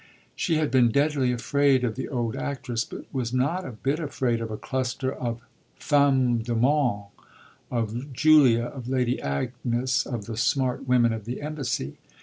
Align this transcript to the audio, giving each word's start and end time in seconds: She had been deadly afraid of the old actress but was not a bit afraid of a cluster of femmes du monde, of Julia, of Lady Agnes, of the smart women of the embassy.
She 0.35 0.55
had 0.55 0.71
been 0.71 0.89
deadly 0.89 1.31
afraid 1.31 1.83
of 1.83 1.93
the 1.93 2.09
old 2.09 2.35
actress 2.35 2.83
but 2.85 3.05
was 3.13 3.31
not 3.35 3.67
a 3.67 3.71
bit 3.73 3.99
afraid 3.99 4.41
of 4.41 4.49
a 4.49 4.57
cluster 4.57 5.11
of 5.13 5.41
femmes 5.75 6.43
du 6.47 6.55
monde, 6.55 7.11
of 7.69 8.11
Julia, 8.11 8.63
of 8.63 8.89
Lady 8.89 9.21
Agnes, 9.21 10.07
of 10.07 10.25
the 10.25 10.37
smart 10.37 10.87
women 10.87 11.13
of 11.13 11.25
the 11.25 11.39
embassy. 11.39 11.99